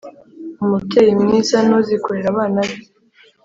umubyeyi 0.63 1.13
mwiza 1.21 1.57
nuzi 1.67 1.95
kurera 2.03 2.27
abana 2.33 2.59
be 2.67 2.75